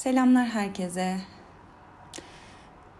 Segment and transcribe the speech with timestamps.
[0.00, 1.16] Selamlar herkese.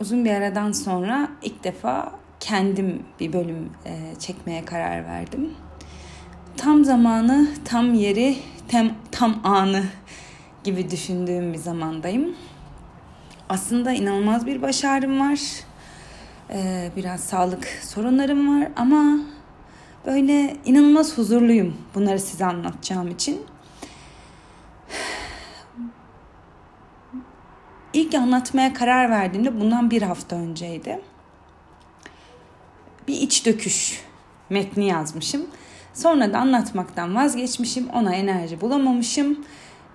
[0.01, 5.55] Uzun bir aradan sonra ilk defa kendim bir bölüm e, çekmeye karar verdim.
[6.57, 8.37] Tam zamanı, tam yeri,
[8.69, 9.85] tam, tam anı
[10.65, 12.35] gibi düşündüğüm bir zamandayım.
[13.49, 15.41] Aslında inanılmaz bir başarım var.
[16.51, 19.19] E, biraz sağlık sorunlarım var ama
[20.07, 23.50] böyle inanılmaz huzurluyum bunları size anlatacağım için.
[27.93, 31.01] İlk anlatmaya karar verdiğimde bundan bir hafta önceydi.
[33.09, 34.03] Bir iç döküş
[34.51, 35.47] metni yazmışım.
[35.95, 37.91] Sonra da anlatmaktan vazgeçmişim.
[37.91, 39.45] Ona enerji bulamamışım.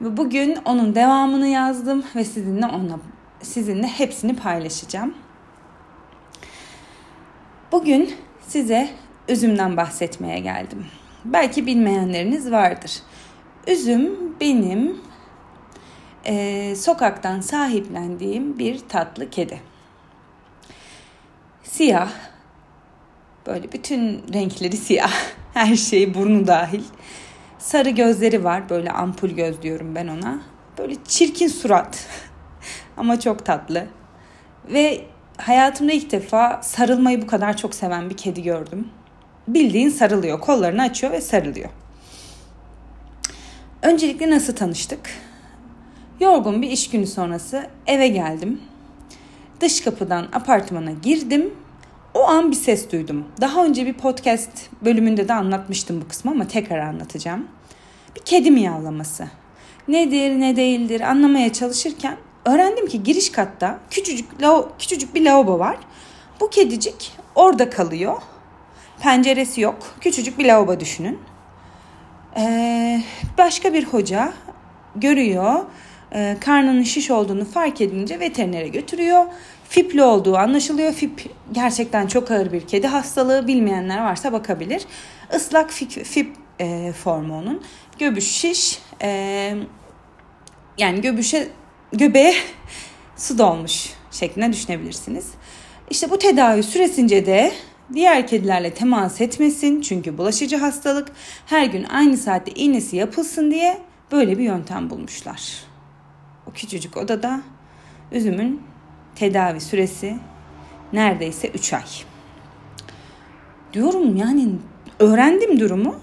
[0.02, 3.00] Ve bugün onun devamını yazdım ve sizinle onunla
[3.42, 5.14] sizinle hepsini paylaşacağım.
[7.72, 8.16] Bugün
[8.48, 8.90] size
[9.30, 10.86] üzümden bahsetmeye geldim.
[11.26, 12.92] Belki bilmeyenleriniz vardır.
[13.68, 14.98] Üzüm benim
[16.26, 19.62] e, sokaktan sahiplendiğim bir tatlı kedi.
[21.64, 22.12] Siyah,
[23.48, 25.14] böyle bütün renkleri siyah,
[25.54, 26.84] her şey burnu dahil.
[27.60, 30.40] Sarı gözleri var, böyle ampul göz diyorum ben ona.
[30.78, 32.08] Böyle çirkin surat
[32.98, 33.88] ama çok tatlı.
[34.74, 35.06] Ve
[35.38, 38.88] hayatımda ilk defa sarılmayı bu kadar çok seven bir kedi gördüm.
[39.48, 41.70] Bildiğin sarılıyor, kollarını açıyor ve sarılıyor.
[43.82, 45.25] Öncelikle nasıl tanıştık?
[46.20, 48.62] Yorgun bir iş günü sonrası eve geldim.
[49.62, 51.54] Dış kapıdan apartmana girdim.
[52.14, 53.26] O an bir ses duydum.
[53.42, 57.48] Daha önce bir podcast bölümünde de anlatmıştım bu kısmı ama tekrar anlatacağım.
[58.16, 59.28] Bir kedi miyavlaması.
[59.88, 64.30] Nedir ne değildir anlamaya çalışırken öğrendim ki giriş katta küçücük
[64.80, 65.78] küçücük bir lavabo var.
[66.40, 68.22] Bu kedicik orada kalıyor.
[69.02, 69.78] Penceresi yok.
[70.02, 71.20] Küçücük bir lavabo düşünün.
[72.38, 73.02] Ee,
[73.38, 74.34] başka bir hoca
[74.96, 75.66] görüyor
[76.16, 79.26] e, karnının şiş olduğunu fark edince veterinere götürüyor.
[79.70, 80.94] Fipli olduğu anlaşılıyor.
[80.94, 83.48] Fip gerçekten çok ağır bir kedi hastalığı.
[83.48, 84.86] Bilmeyenler varsa bakabilir.
[85.36, 87.62] Islak fip, fip e, formu onun.
[88.00, 88.80] Göbüş şiş.
[89.02, 89.54] E,
[90.78, 91.48] yani göbüşe
[91.94, 92.36] göbeğe
[93.18, 95.28] su dolmuş şeklinde düşünebilirsiniz.
[95.90, 97.52] İşte bu tedavi süresince de
[97.94, 101.12] diğer kedilerle temas etmesin çünkü bulaşıcı hastalık
[101.46, 103.78] her gün aynı saatte iğnesi yapılsın diye
[104.12, 105.66] böyle bir yöntem bulmuşlar
[106.48, 107.42] o küçücük odada
[108.12, 108.62] üzümün
[109.16, 110.18] tedavi süresi
[110.94, 111.84] neredeyse 3 ay.
[113.74, 114.50] Diyorum yani
[115.00, 115.96] öğrendim durumu.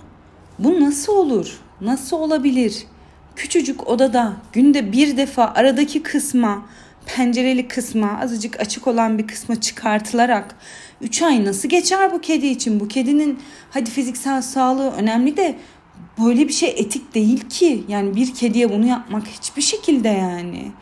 [0.59, 1.61] Bu nasıl olur?
[1.81, 2.87] Nasıl olabilir?
[3.37, 6.67] Küçücük odada günde bir defa aradaki kısma,
[7.07, 10.57] pencereli kısma, azıcık açık olan bir kısma çıkartılarak
[11.01, 12.81] 3 ay nasıl geçer bu kedi için?
[12.81, 13.39] Bu kedinin
[13.71, 15.57] hadi fiziksel sağlığı önemli de
[16.19, 17.85] böyle bir şey etik değil ki.
[17.89, 20.73] Yani bir kediye bunu yapmak hiçbir şekilde yani.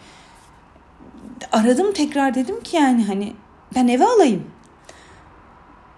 [1.52, 3.32] Aradım tekrar dedim ki yani hani
[3.74, 4.44] ben eve alayım.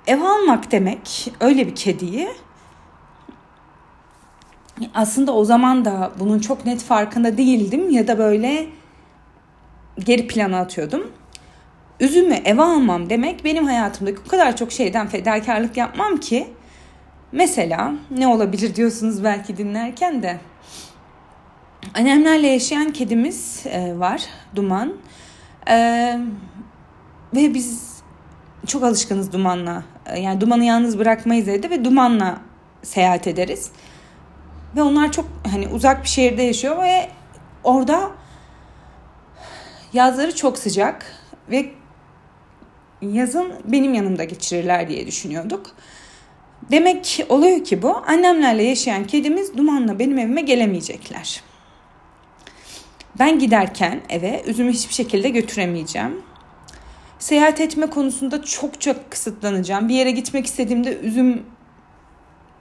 [0.06, 2.28] Ev almak demek öyle bir kediyi
[4.94, 8.66] aslında o zaman da bunun çok net farkında değildim ya da böyle
[9.99, 11.12] geri plana atıyordum.
[12.00, 16.47] Üzümü eve almam demek benim hayatımdaki o kadar çok şeyden fedakarlık yapmam ki
[17.32, 20.41] Mesela ne olabilir diyorsunuz belki dinlerken de.
[21.94, 24.22] Annemlerle yaşayan kedimiz e, var,
[24.54, 24.94] Duman.
[25.69, 25.76] E,
[27.34, 28.03] ve biz
[28.66, 29.84] çok alışkınız Duman'la.
[30.06, 32.38] E, yani Duman'ı yalnız bırakmayız evde ve Duman'la
[32.82, 33.70] seyahat ederiz.
[34.76, 37.09] Ve onlar çok hani uzak bir şehirde yaşıyor ve
[37.64, 38.10] orada
[39.93, 41.06] yazları çok sıcak
[41.50, 41.72] ve
[43.03, 45.66] yazın benim yanımda geçirirler diye düşünüyorduk.
[46.71, 51.43] Demek oluyor ki bu annemlerle yaşayan kedimiz dumanla benim evime gelemeyecekler.
[53.19, 56.23] Ben giderken eve üzümü hiçbir şekilde götüremeyeceğim.
[57.19, 59.89] Seyahat etme konusunda çok çok kısıtlanacağım.
[59.89, 61.43] Bir yere gitmek istediğimde üzüm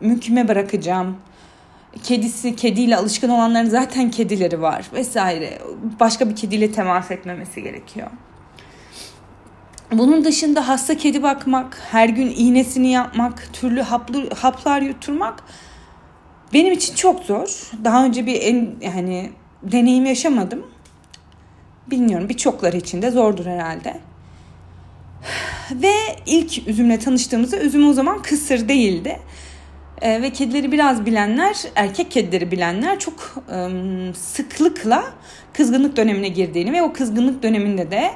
[0.02, 1.18] müküme bırakacağım.
[2.04, 5.62] Kedisi, kediyle alışkın olanların zaten kedileri var vesaire.
[6.00, 8.08] Başka bir kediyle temas etmemesi gerekiyor.
[9.92, 15.44] Bunun dışında hasta kedi bakmak, her gün iğnesini yapmak, türlü haplı, haplar yuturmak
[16.54, 17.72] benim için çok zor.
[17.84, 19.32] Daha önce bir en, yani
[19.64, 20.68] deneyim yaşamadım.
[21.88, 24.00] Bilmiyorum birçokları için de zordur herhalde.
[25.72, 25.94] Ve
[26.26, 29.20] ilk üzümle tanıştığımızda üzüm o zaman kısır değildi.
[30.02, 35.04] Ee, ve kedileri biraz bilenler, erkek kedileri bilenler çok ım, sıklıkla
[35.54, 38.12] kızgınlık dönemine girdiğini ve o kızgınlık döneminde de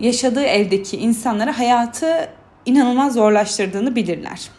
[0.00, 2.28] yaşadığı evdeki insanlara hayatı
[2.66, 4.50] inanılmaz zorlaştırdığını bilirler.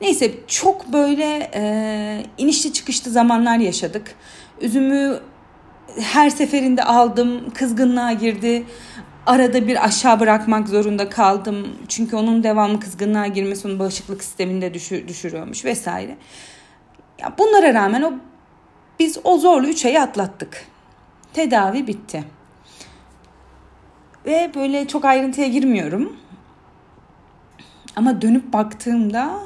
[0.00, 4.14] Neyse çok böyle e, inişli çıkışlı zamanlar yaşadık.
[4.60, 5.20] Üzümü
[6.00, 8.66] her seferinde aldım, kızgınlığa girdi.
[9.26, 11.68] Arada bir aşağı bırakmak zorunda kaldım.
[11.88, 16.16] Çünkü onun devamlı kızgınlığa girmesi onun bağışıklık sisteminde düşür, düşürüyormuş vesaire.
[17.18, 18.12] Ya bunlara rağmen o
[18.98, 20.66] biz o zorlu üç ayı atlattık.
[21.32, 22.24] Tedavi bitti.
[24.26, 26.16] Ve böyle çok ayrıntıya girmiyorum.
[27.96, 29.40] Ama dönüp baktığımda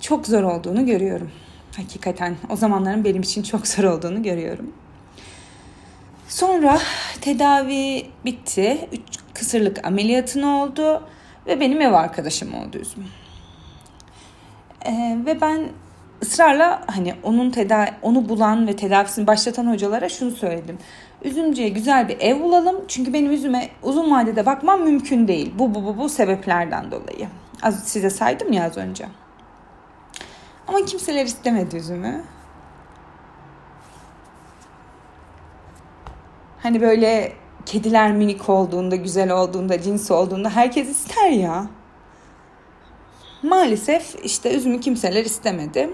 [0.00, 1.30] çok zor olduğunu görüyorum.
[1.76, 4.72] Hakikaten o zamanların benim için çok zor olduğunu görüyorum.
[6.28, 6.78] Sonra
[7.20, 8.88] tedavi bitti.
[8.92, 11.02] Üç kısırlık ameliyatın oldu
[11.46, 13.04] ve benim ev arkadaşım oldu üzüm.
[14.86, 15.68] Ee, ve ben
[16.22, 20.78] ısrarla hani onun tedavi onu bulan ve tedavisini başlatan hocalara şunu söyledim.
[21.22, 22.76] Üzümcüye güzel bir ev bulalım.
[22.88, 25.52] Çünkü benim üzüme uzun vadede bakmam mümkün değil.
[25.58, 27.28] Bu bu bu bu sebeplerden dolayı.
[27.62, 29.06] Az size saydım ya az önce.
[30.68, 32.22] Ama kimseler istemedi üzümü.
[36.62, 37.32] Hani böyle
[37.66, 41.66] kediler minik olduğunda, güzel olduğunda, cinsi olduğunda herkes ister ya.
[43.42, 45.90] Maalesef işte üzümü kimseler istemedi.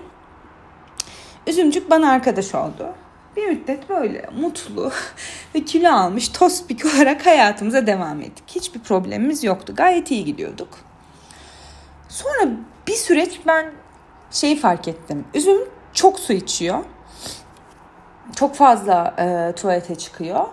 [1.46, 2.94] Üzümcük bana arkadaş oldu.
[3.36, 4.92] Bir müddet böyle mutlu
[5.54, 8.44] ve kilo almış tospik olarak hayatımıza devam ettik.
[8.46, 9.74] Hiçbir problemimiz yoktu.
[9.76, 10.68] Gayet iyi gidiyorduk.
[12.08, 12.50] Sonra
[12.86, 13.72] bir süreç ben
[14.30, 15.24] şeyi fark ettim.
[15.34, 15.58] Üzüm
[15.92, 16.84] çok su içiyor.
[18.36, 20.46] Çok fazla e, tuvalete çıkıyor.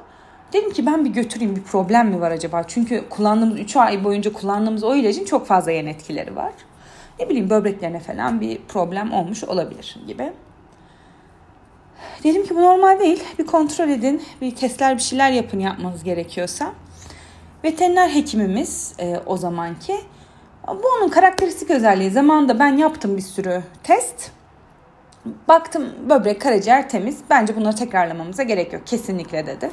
[0.54, 2.64] Dedim ki ben bir götüreyim bir problem mi var acaba?
[2.68, 6.54] Çünkü kullandığımız 3 ay boyunca kullandığımız o ilacın çok fazla yan etkileri var.
[7.20, 10.34] Ne bileyim böbreklerine falan bir problem olmuş olabilir gibi.
[12.24, 13.24] Dedim ki bu normal değil.
[13.39, 14.24] Bir kontrol edin.
[14.42, 16.74] Bir testler bir şeyler yapın yapmanız gerekiyorsa.
[17.63, 19.98] Veteriner hekimimiz e, o zamanki.
[20.68, 22.12] Bu onun karakteristik özelliği.
[22.12, 24.31] Zamanında ben yaptım bir sürü test.
[25.48, 27.18] Baktım böbrek, karaciğer temiz.
[27.30, 28.88] Bence bunları tekrarlamamıza gerek yok.
[28.88, 29.71] Kesinlikle dedi.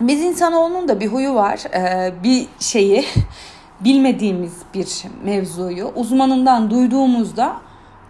[0.00, 1.60] Biz insanoğlunun da bir huyu var.
[1.74, 3.04] Ee, bir şeyi
[3.80, 7.56] bilmediğimiz bir mevzuyu uzmanından duyduğumuzda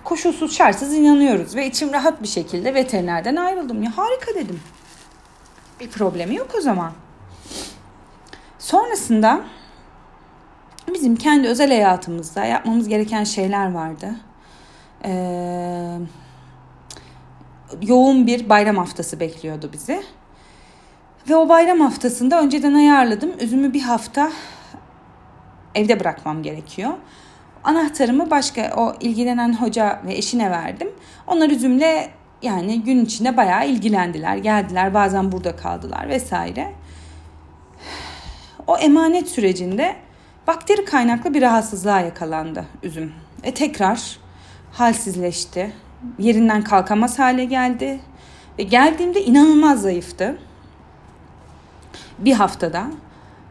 [0.05, 3.83] koşulsuz şartsız inanıyoruz ve içim rahat bir şekilde veterinerden ayrıldım.
[3.83, 4.61] Ya harika dedim.
[5.81, 6.93] Bir problemi yok o zaman.
[8.59, 9.41] Sonrasında
[10.95, 14.15] bizim kendi özel hayatımızda yapmamız gereken şeyler vardı.
[15.05, 15.99] Ee,
[17.83, 20.03] yoğun bir bayram haftası bekliyordu bizi.
[21.29, 23.33] Ve o bayram haftasında önceden ayarladım.
[23.41, 24.33] Üzümü bir hafta
[25.75, 26.93] evde bırakmam gerekiyor.
[27.65, 30.89] Anahtarımı başka o ilgilenen hoca ve eşine verdim.
[31.27, 32.11] Onlar üzümle
[32.43, 34.37] yani gün içinde bayağı ilgilendiler.
[34.37, 36.73] Geldiler bazen burada kaldılar vesaire.
[38.67, 39.97] O emanet sürecinde
[40.47, 43.13] bakteri kaynaklı bir rahatsızlığa yakalandı üzüm.
[43.43, 44.19] E tekrar
[44.73, 45.73] halsizleşti.
[46.19, 48.01] Yerinden kalkamaz hale geldi.
[48.59, 50.39] Ve geldiğimde inanılmaz zayıftı.
[52.19, 52.87] Bir haftada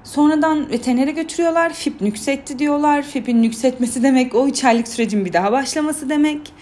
[0.04, 1.74] Sonradan veterinere götürüyorlar.
[1.74, 3.02] FIP nüksetti diyorlar.
[3.02, 6.54] FIP'in nüksetmesi demek o üç aylık sürecin bir daha başlaması demek.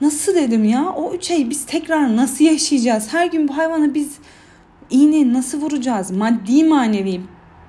[0.00, 0.92] Nasıl dedim ya?
[0.96, 3.12] O üç ay biz tekrar nasıl yaşayacağız?
[3.12, 4.18] Her gün bu hayvana biz
[4.90, 6.10] iğne nasıl vuracağız?
[6.10, 7.20] Maddi manevi.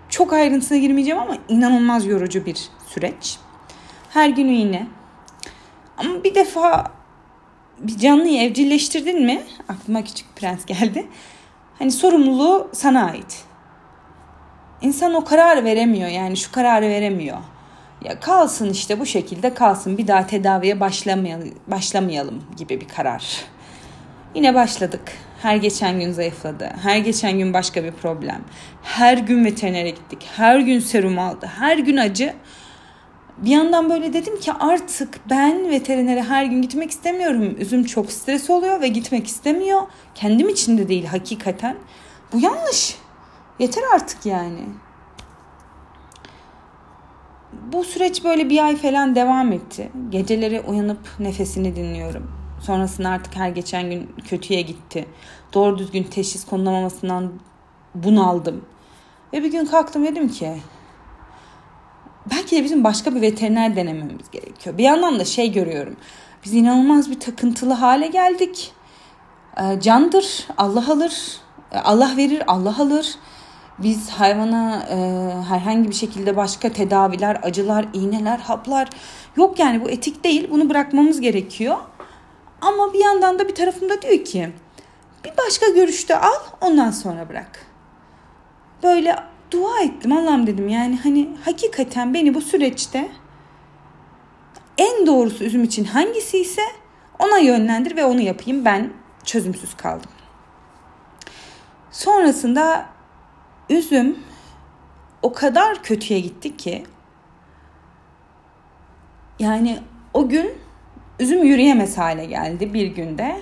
[0.10, 2.58] Çok ayrıntısına girmeyeceğim ama inanılmaz yorucu bir
[2.88, 3.38] süreç.
[4.10, 4.88] Her gün iğne.
[5.98, 6.92] Ama bir defa
[7.80, 9.44] bir canlıyı evcilleştirdin mi?
[9.70, 11.08] Aklıma küçük prens geldi.
[11.80, 13.46] Hani sorumluluğu sana ait
[14.82, 17.38] insan o kararı veremiyor yani şu kararı veremiyor.
[18.04, 23.46] Ya kalsın işte bu şekilde kalsın bir daha tedaviye başlamayalım, başlamayalım gibi bir karar.
[24.36, 25.02] Yine başladık.
[25.42, 26.70] Her geçen gün zayıfladı.
[26.84, 28.42] Her geçen gün başka bir problem.
[28.84, 30.28] Her gün veterinere gittik.
[30.36, 31.50] Her gün serum aldı.
[31.60, 32.34] Her gün acı.
[33.38, 37.56] Bir yandan böyle dedim ki artık ben veterinere her gün gitmek istemiyorum.
[37.60, 39.82] Üzüm çok stres oluyor ve gitmek istemiyor.
[40.16, 41.76] Kendim için de değil hakikaten.
[42.34, 42.96] Bu yanlış.
[43.60, 44.62] Yeter artık yani.
[47.54, 49.92] Bu süreç böyle bir ay falan devam etti.
[50.10, 52.32] Geceleri uyanıp nefesini dinliyorum.
[52.62, 55.08] Sonrasında artık her geçen gün kötüye gitti.
[55.54, 57.32] Doğru düzgün teşhis konulamamasından
[57.96, 58.66] bunaldım.
[59.34, 60.56] Ve bir gün kalktım dedim ki
[62.32, 64.78] belki de bizim başka bir veteriner denememiz gerekiyor.
[64.78, 65.96] Bir yandan da şey görüyorum.
[66.46, 68.74] Biz inanılmaz bir takıntılı hale geldik.
[69.58, 71.38] Ee, candır, Allah alır.
[71.84, 73.16] Allah verir, Allah alır.
[73.80, 74.96] Biz hayvana e,
[75.50, 78.90] herhangi bir şekilde başka tedaviler, acılar, iğneler, haplar
[79.36, 80.48] yok yani bu etik değil.
[80.52, 81.78] Bunu bırakmamız gerekiyor.
[82.62, 84.50] Ama bir yandan da bir tarafımda diyor ki
[85.26, 87.66] bir başka görüşte al ondan sonra bırak.
[88.84, 89.16] Böyle
[89.52, 93.12] dua ettim Allah'ım dedim yani hani hakikaten beni bu süreçte
[94.78, 96.62] en doğrusu üzüm için hangisi ise
[97.20, 98.66] ona yönlendir ve onu yapayım.
[98.66, 98.90] Ben
[99.24, 100.10] çözümsüz kaldım.
[101.92, 102.86] Sonrasında
[103.70, 104.20] üzüm
[105.22, 106.84] o kadar kötüye gitti ki
[109.40, 109.80] yani
[110.14, 110.54] o gün
[111.20, 113.42] üzüm yürüyemez hale geldi bir günde.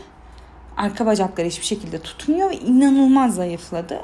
[0.77, 4.01] Arka bacakları hiçbir şekilde tutmuyor ve inanılmaz zayıfladı.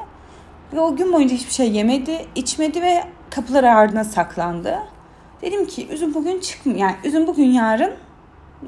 [0.74, 4.80] Ve o gün boyunca hiçbir şey yemedi, içmedi ve kapılar ardına saklandı.
[5.42, 6.80] Dedim ki üzüm bugün çıkmıyor.
[6.80, 7.94] Yani üzüm bugün yarın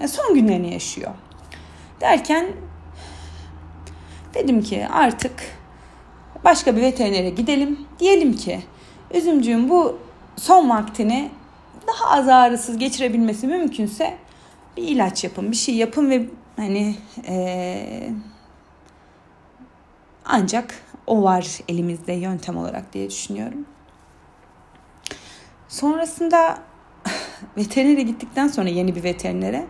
[0.07, 1.11] son günlerini yaşıyor.
[2.01, 2.47] Derken
[4.33, 5.33] dedim ki artık
[6.43, 7.79] başka bir veterinere gidelim.
[7.99, 8.59] Diyelim ki
[9.13, 9.97] üzümcüğün bu
[10.35, 11.29] son vaktini
[11.87, 14.17] daha az ağrısız geçirebilmesi mümkünse
[14.77, 16.25] bir ilaç yapın, bir şey yapın ve
[16.57, 16.95] hani
[17.27, 18.09] ee,
[20.25, 20.73] ancak
[21.07, 23.65] o var elimizde yöntem olarak diye düşünüyorum.
[25.67, 26.57] Sonrasında
[27.57, 29.65] veterinere gittikten sonra yeni bir veterinere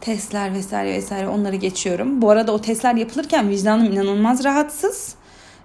[0.00, 2.22] testler vesaire vesaire onları geçiyorum.
[2.22, 5.14] Bu arada o testler yapılırken vicdanım inanılmaz rahatsız.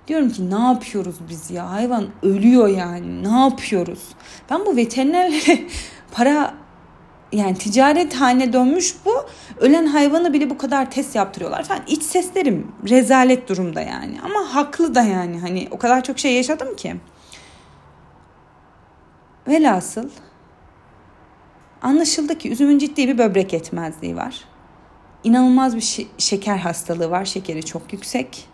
[0.07, 1.71] Diyorum ki ne yapıyoruz biz ya?
[1.71, 3.23] Hayvan ölüyor yani.
[3.23, 3.99] Ne yapıyoruz?
[4.49, 5.59] Ben bu veterinerlere
[6.11, 6.53] para
[7.31, 9.25] yani ticaret haline dönmüş bu.
[9.59, 11.63] Ölen hayvanı bile bu kadar test yaptırıyorlar.
[11.63, 11.81] Falan.
[11.87, 14.17] İç seslerim rezalet durumda yani.
[14.23, 15.39] Ama haklı da yani.
[15.39, 16.95] Hani o kadar çok şey yaşadım ki.
[19.47, 20.09] Velhasıl
[21.81, 24.45] anlaşıldı ki üzümün ciddi bir böbrek yetmezliği var.
[25.23, 27.25] İnanılmaz bir şeker hastalığı var.
[27.25, 28.49] Şekeri çok yüksek.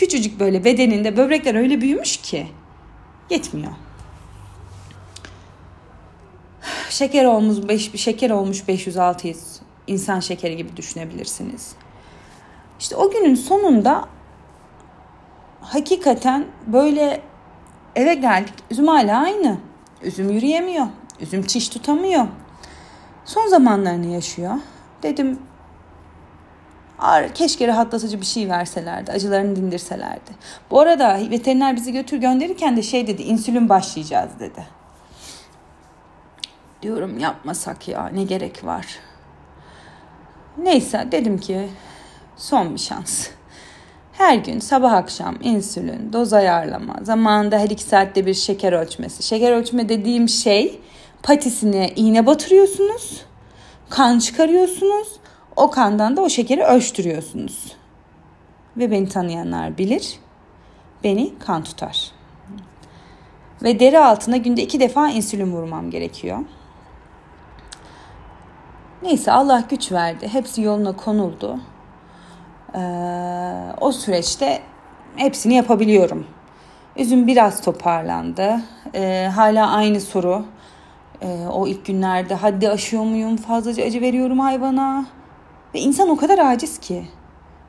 [0.00, 2.46] Küçücük böyle bedeninde böbrekler öyle büyümüş ki
[3.30, 3.72] yetmiyor.
[6.90, 9.36] Şeker olmuş, beş, şeker olmuş 500-600
[9.86, 11.72] insan şekeri gibi düşünebilirsiniz.
[12.80, 14.08] İşte o günün sonunda
[15.60, 17.20] hakikaten böyle
[17.96, 18.54] eve geldik.
[18.70, 19.58] Üzüm hala aynı.
[20.02, 20.86] Üzüm yürüyemiyor.
[21.20, 22.26] Üzüm çiş tutamıyor.
[23.24, 24.54] Son zamanlarını yaşıyor.
[25.02, 25.38] Dedim
[27.34, 29.12] keşke rahatlatıcı bir şey verselerdi.
[29.12, 30.30] Acılarını dindirselerdi.
[30.70, 34.66] Bu arada veteriner bizi götür gönderirken de şey dedi insülin başlayacağız dedi.
[36.82, 38.86] Diyorum yapmasak ya ne gerek var.
[40.58, 41.68] Neyse dedim ki
[42.36, 43.28] son bir şans.
[44.12, 49.22] Her gün sabah akşam insülin, doz ayarlama, zamanında her iki saatte bir şeker ölçmesi.
[49.22, 50.80] Şeker ölçme dediğim şey
[51.22, 53.22] patisine iğne batırıyorsunuz,
[53.90, 55.08] kan çıkarıyorsunuz,
[55.56, 57.76] o kandan da o şekeri ölçtürüyorsunuz.
[58.76, 60.18] Ve beni tanıyanlar bilir,
[61.04, 62.10] beni kan tutar.
[63.62, 66.38] Ve deri altına günde iki defa insülin vurmam gerekiyor.
[69.02, 70.28] Neyse Allah güç verdi.
[70.28, 71.60] Hepsi yoluna konuldu.
[72.74, 72.80] Ee,
[73.80, 74.62] o süreçte
[75.16, 76.26] hepsini yapabiliyorum.
[76.96, 78.60] Üzüm biraz toparlandı.
[78.94, 80.44] Ee, hala aynı soru.
[81.22, 83.36] Ee, o ilk günlerde haddi aşıyor muyum?
[83.36, 85.06] Fazlaca acı veriyorum hayvana.
[85.74, 87.04] Ve insan o kadar aciz ki.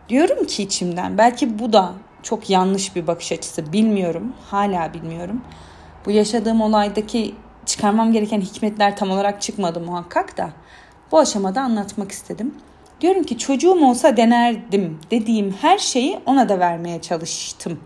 [0.10, 1.93] Diyorum ki içimden belki bu da
[2.24, 4.34] çok yanlış bir bakış açısı bilmiyorum.
[4.50, 5.41] Hala bilmiyorum.
[6.05, 10.50] Bu yaşadığım olaydaki çıkarmam gereken hikmetler tam olarak çıkmadı muhakkak da.
[11.12, 12.55] Bu aşamada anlatmak istedim.
[13.01, 17.79] Diyorum ki çocuğum olsa denerdim dediğim her şeyi ona da vermeye çalıştım.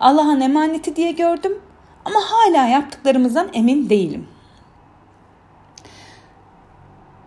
[0.00, 1.58] Allah'ın emaneti diye gördüm
[2.04, 4.28] ama hala yaptıklarımızdan emin değilim.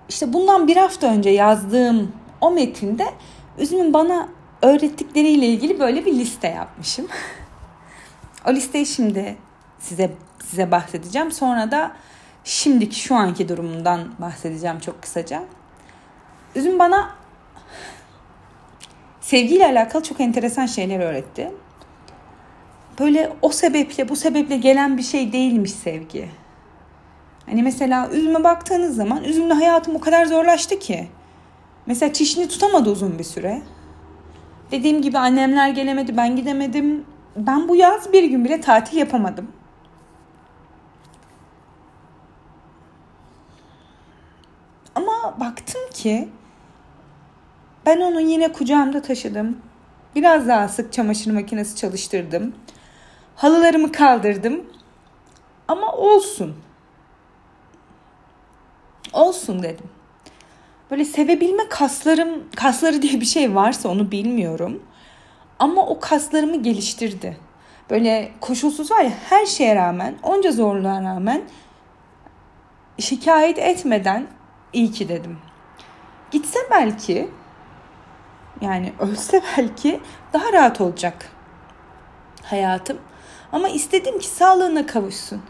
[0.10, 3.06] İşte bundan bir hafta önce yazdığım o metinde
[3.58, 4.30] Üzüm'ün bana
[4.62, 7.08] öğrettikleriyle ilgili böyle bir liste yapmışım.
[8.48, 9.36] o listeyi şimdi
[9.80, 10.12] size
[10.44, 11.32] size bahsedeceğim.
[11.32, 11.92] Sonra da
[12.44, 15.44] şimdiki şu anki durumundan bahsedeceğim çok kısaca.
[16.56, 17.16] Üzüm bana
[19.22, 21.52] sevgiyle alakalı çok enteresan şeyler öğretti.
[23.00, 26.30] Böyle o sebeple bu sebeple gelen bir şey değilmiş sevgi.
[27.46, 31.08] Hani mesela üzüme baktığınız zaman üzümle hayatım o kadar zorlaştı ki.
[31.86, 33.62] Mesela çişini tutamadı uzun bir süre.
[34.72, 37.06] Dediğim gibi annemler gelemedi, ben gidemedim.
[37.36, 39.48] Ben bu yaz bir gün bile tatil yapamadım.
[44.96, 46.30] Ama baktım ki
[47.86, 49.58] ben onu yine kucağımda taşıdım.
[50.16, 52.56] Biraz daha sık çamaşır makinesi çalıştırdım.
[53.36, 54.64] Halılarımı kaldırdım.
[55.68, 56.56] Ama olsun.
[59.16, 59.90] Olsun dedim.
[60.92, 64.84] Böyle sevebilme kaslarım, kasları diye bir şey varsa onu bilmiyorum.
[65.60, 67.38] Ama o kaslarımı geliştirdi.
[67.90, 71.42] Böyle koşulsuz var ya her şeye rağmen, onca zorluğa rağmen
[73.00, 74.28] şikayet etmeden
[74.74, 75.38] iyi ki dedim.
[76.32, 77.30] Gitse belki
[78.62, 80.00] yani ölse belki
[80.34, 81.32] daha rahat olacak
[82.44, 82.98] hayatım.
[83.52, 85.42] Ama istedim ki sağlığına kavuşsun.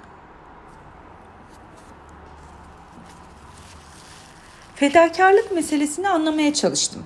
[4.76, 7.04] Fedakarlık meselesini anlamaya çalıştım.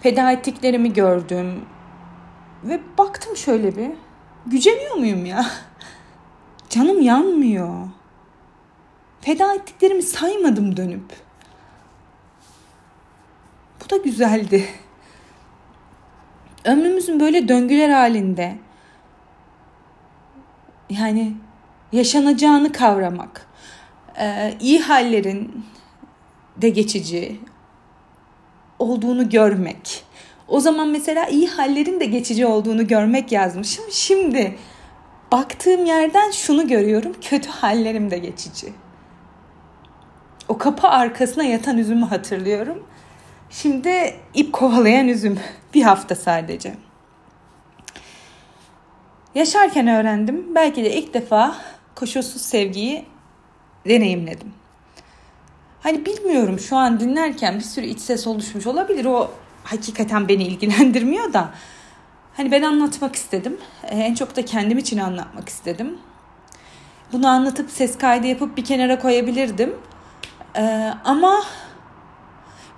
[0.00, 1.64] Feda ettiklerimi gördüm
[2.64, 3.90] ve baktım şöyle bir.
[4.46, 5.46] Güceniyor muyum ya?
[6.70, 7.88] Canım yanmıyor.
[9.20, 11.12] Feda ettiklerimi saymadım dönüp.
[13.84, 14.68] Bu da güzeldi.
[16.64, 18.56] Ömrümüzün böyle döngüler halinde
[20.90, 21.32] yani
[21.92, 23.46] yaşanacağını kavramak,
[24.60, 25.64] iyi hallerin
[26.56, 27.40] de geçici
[28.78, 30.04] olduğunu görmek.
[30.48, 33.84] O zaman mesela iyi hallerin de geçici olduğunu görmek yazmışım.
[33.90, 34.58] Şimdi
[35.32, 37.12] baktığım yerden şunu görüyorum.
[37.20, 38.72] Kötü hallerim de geçici.
[40.48, 42.86] O kapı arkasına yatan üzümü hatırlıyorum.
[43.50, 45.38] Şimdi ip kovalayan üzüm.
[45.74, 46.74] Bir hafta sadece.
[49.34, 50.54] Yaşarken öğrendim.
[50.54, 51.56] Belki de ilk defa
[51.94, 53.04] koşulsuz sevgiyi
[53.88, 54.52] deneyimledim.
[55.86, 59.04] Hani bilmiyorum şu an dinlerken bir sürü iç ses oluşmuş olabilir.
[59.04, 59.30] O
[59.64, 61.50] hakikaten beni ilgilendirmiyor da.
[62.36, 63.56] Hani ben anlatmak istedim.
[63.84, 65.98] Ee, en çok da kendim için anlatmak istedim.
[67.12, 69.74] Bunu anlatıp ses kaydı yapıp bir kenara koyabilirdim.
[70.56, 71.42] Ee, ama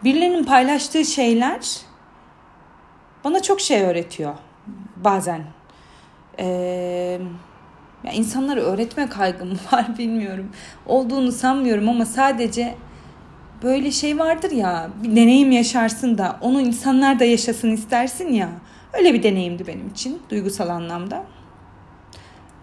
[0.05, 1.61] birilerinin paylaştığı şeyler
[3.25, 4.35] bana çok şey öğretiyor
[4.97, 5.45] bazen.
[6.38, 7.21] Ee,
[8.05, 10.50] ya insanlara öğretme kaygım var bilmiyorum.
[10.87, 12.75] Olduğunu sanmıyorum ama sadece
[13.62, 18.49] böyle şey vardır ya bir deneyim yaşarsın da onu insanlar da yaşasın istersin ya.
[18.93, 21.25] Öyle bir deneyimdi benim için duygusal anlamda.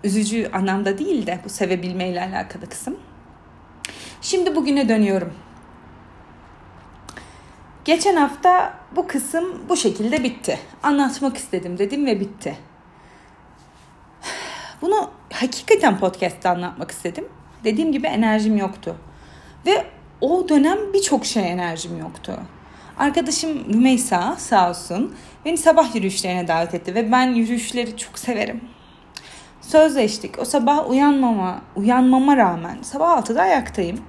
[0.04, 2.98] Üzücü anlamda değil de bu sevebilmeyle alakalı kısım.
[4.22, 5.34] Şimdi bugüne dönüyorum.
[7.86, 10.60] Geçen hafta bu kısım bu şekilde bitti.
[10.84, 12.58] Anlatmak istedim dedim ve bitti.
[14.82, 17.28] Bunu hakikaten podcast'te anlatmak istedim.
[17.64, 18.96] Dediğim gibi enerjim yoktu.
[19.66, 19.86] Ve
[20.22, 22.40] o dönem birçok şey enerjim yoktu.
[22.98, 28.62] Arkadaşım Rümeysa sağ olsun beni sabah yürüyüşlerine davet etti ve ben yürüyüşleri çok severim.
[29.62, 30.40] Sözleştik.
[30.40, 34.00] O sabah uyanmama, uyanmama rağmen sabah 6'da ayaktayım.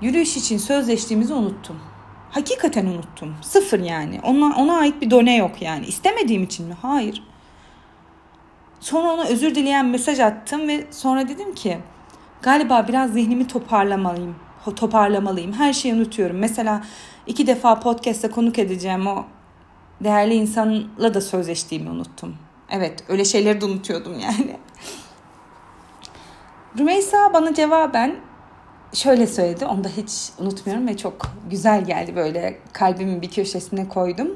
[0.00, 1.76] Yürüyüş için sözleştiğimizi unuttum.
[2.30, 3.36] Hakikaten unuttum.
[3.42, 4.20] Sıfır yani.
[4.24, 5.86] Ona, ona ait bir done yok yani.
[5.86, 6.74] İstemediğim için mi?
[6.82, 7.22] Hayır.
[8.80, 11.78] Sonra ona özür dileyen mesaj attım ve sonra dedim ki
[12.42, 14.34] galiba biraz zihnimi toparlamalıyım.
[14.76, 15.52] Toparlamalıyım.
[15.52, 16.38] Her şeyi unutuyorum.
[16.38, 16.84] Mesela
[17.26, 19.24] iki defa podcast'te konuk edeceğim o
[20.00, 22.36] değerli insanla da sözleştiğimi unuttum.
[22.70, 24.56] Evet öyle şeyleri de unutuyordum yani.
[26.78, 28.16] Rümeysa bana cevaben
[28.94, 29.66] şöyle söyledi.
[29.66, 34.28] Onu da hiç unutmuyorum ve çok güzel geldi böyle kalbimin bir köşesine koydum.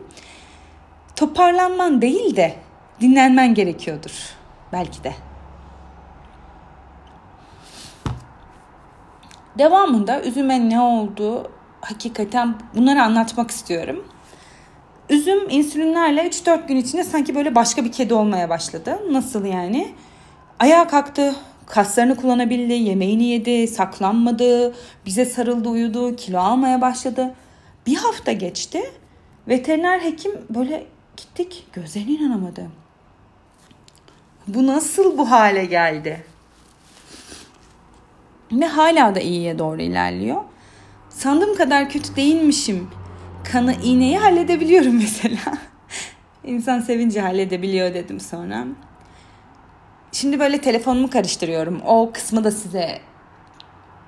[1.17, 2.55] Toparlanman değil de
[3.01, 4.35] dinlenmen gerekiyordur
[4.73, 5.15] belki de.
[9.59, 14.05] Devamında üzüme ne oldu hakikaten bunları anlatmak istiyorum.
[15.11, 18.99] Üzüm insülinlerle 3-4 gün içinde sanki böyle başka bir kedi olmaya başladı.
[19.11, 19.95] Nasıl yani?
[20.59, 21.35] Ayağa kalktı,
[21.67, 24.75] kaslarını kullanabildi, yemeğini yedi, saklanmadı,
[25.07, 27.35] bize sarıldı, uyudu, kilo almaya başladı.
[27.87, 28.83] Bir hafta geçti.
[29.49, 30.87] Veteriner hekim böyle
[31.17, 32.67] gittik gözlerine inanamadı.
[34.49, 36.25] Bu nasıl bu hale geldi?
[38.61, 40.41] Ve hala da iyiye doğru ilerliyor.
[41.09, 42.89] Sandığım kadar kötü değilmişim.
[43.53, 45.59] Kanı iğneyi halledebiliyorum mesela.
[46.45, 48.65] İnsan sevince halledebiliyor dedim sonra.
[50.13, 51.81] Şimdi böyle telefonumu karıştırıyorum.
[51.87, 52.99] O kısmı da size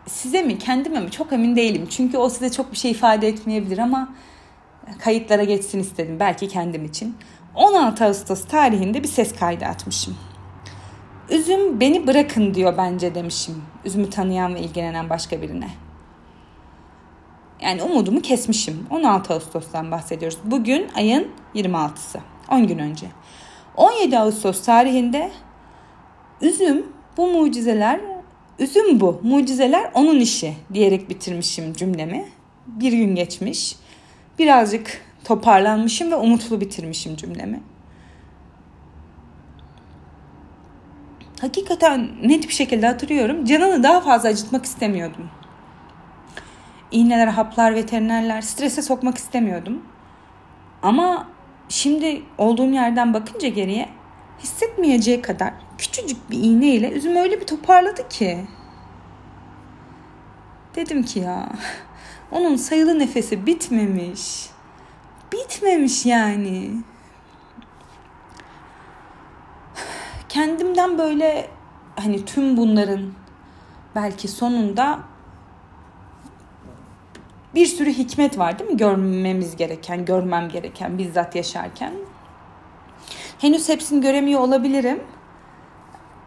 [0.06, 1.86] size mi kendime mi çok emin değilim.
[1.90, 4.14] Çünkü o size çok bir şey ifade etmeyebilir ama
[4.98, 6.20] kayıtlara geçsin istedim.
[6.20, 7.16] Belki kendim için.
[7.54, 10.16] 16 Ağustos tarihinde bir ses kaydı atmışım.
[11.30, 13.62] Üzüm beni bırakın diyor bence demişim.
[13.84, 15.68] Üzümü tanıyan ve ilgilenen başka birine.
[17.60, 18.86] Yani umudumu kesmişim.
[18.90, 20.38] 16 Ağustos'tan bahsediyoruz.
[20.44, 22.18] Bugün ayın 26'sı.
[22.50, 23.06] 10 gün önce.
[23.76, 25.30] 17 Ağustos tarihinde
[26.40, 26.86] üzüm
[27.16, 28.00] bu mucizeler,
[28.58, 32.24] üzüm bu mucizeler onun işi diyerek bitirmişim cümlemi.
[32.66, 33.76] Bir gün geçmiş.
[34.38, 37.60] Birazcık toparlanmışım ve umutlu bitirmişim cümlemi.
[41.40, 43.44] Hakikaten net bir şekilde hatırlıyorum.
[43.44, 45.30] Canını daha fazla acıtmak istemiyordum.
[46.90, 49.82] İğneler, haplar, veterinerler strese sokmak istemiyordum.
[50.82, 51.28] Ama
[51.68, 53.88] şimdi olduğum yerden bakınca geriye
[54.38, 58.38] hissetmeyeceği kadar küçücük bir iğneyle üzüm öyle bir toparladı ki.
[60.74, 61.48] Dedim ki ya
[62.32, 64.46] onun sayılı nefesi bitmemiş.
[65.32, 66.70] Bitmemiş yani.
[70.28, 71.48] Kendimden böyle
[71.96, 73.12] hani tüm bunların
[73.94, 74.98] belki sonunda
[77.54, 78.76] bir sürü hikmet var değil mi?
[78.76, 81.92] Görmemiz gereken, görmem gereken bizzat yaşarken.
[83.38, 85.02] Henüz hepsini göremiyor olabilirim.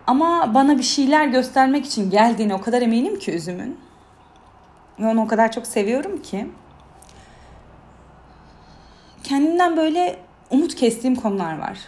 [0.08, 3.80] Ama bana bir şeyler göstermek için geldiğine o kadar eminim ki üzümün.
[5.00, 6.48] Ve onu o kadar çok seviyorum ki.
[9.24, 11.80] Kendimden böyle umut kestiğim konular var.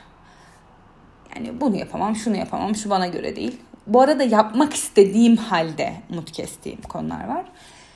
[1.35, 3.57] Yani bunu yapamam, şunu yapamam, şu bana göre değil.
[3.87, 7.45] Bu arada yapmak istediğim halde umut kestiğim konular var.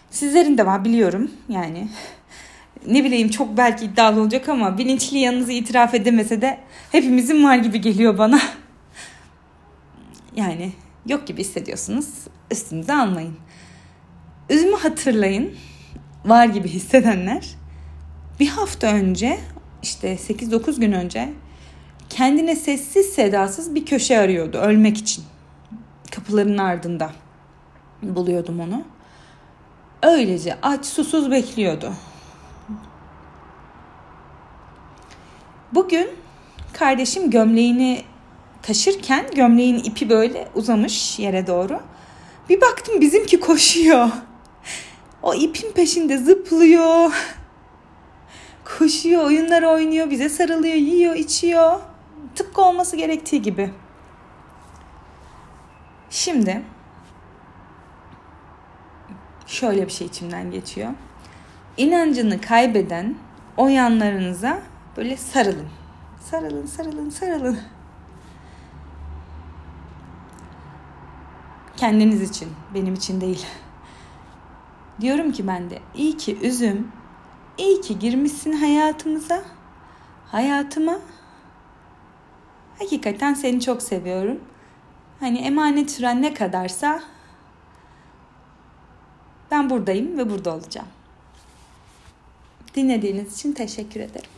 [0.09, 1.89] Sizlerin de var biliyorum yani.
[2.87, 6.59] Ne bileyim çok belki iddialı olacak ama bilinçli yanınızı itiraf edemese de
[6.91, 8.39] hepimizin var gibi geliyor bana.
[10.35, 10.71] Yani
[11.05, 12.07] yok gibi hissediyorsunuz.
[12.51, 13.35] Üstünüze almayın.
[14.49, 15.55] Üzümü hatırlayın.
[16.25, 17.47] Var gibi hissedenler.
[18.39, 19.39] Bir hafta önce
[19.83, 21.29] işte 8-9 gün önce
[22.15, 25.23] kendine sessiz sedasız bir köşe arıyordu ölmek için.
[26.11, 27.11] Kapıların ardında
[28.01, 28.83] buluyordum onu.
[30.03, 31.93] Öylece aç susuz bekliyordu.
[35.71, 36.09] Bugün
[36.73, 38.01] kardeşim gömleğini
[38.61, 41.79] taşırken gömleğin ipi böyle uzamış yere doğru.
[42.49, 44.09] Bir baktım bizimki koşuyor.
[45.23, 47.11] O ipin peşinde zıplıyor.
[48.77, 51.79] Koşuyor, oyunlar oynuyor, bize sarılıyor, yiyor, içiyor.
[52.35, 53.73] Tıpkı olması gerektiği gibi.
[56.09, 56.61] Şimdi
[59.47, 60.91] şöyle bir şey içimden geçiyor.
[61.77, 63.15] İnancını kaybeden
[63.57, 64.61] o yanlarınıza
[64.97, 65.67] böyle sarılın.
[66.19, 67.59] Sarılın, sarılın, sarılın.
[71.77, 73.45] Kendiniz için, benim için değil.
[75.01, 76.91] Diyorum ki ben de iyi ki üzüm,
[77.57, 79.41] iyi ki girmişsin hayatımıza,
[80.31, 80.99] hayatıma.
[82.79, 84.39] Hakikaten seni çok seviyorum.
[85.19, 87.03] Hani emanet süren ne kadarsa
[89.51, 90.87] ben buradayım ve burada olacağım.
[92.75, 94.34] Dinlediğiniz için teşekkür ederim.